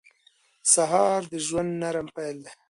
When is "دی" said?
2.45-2.51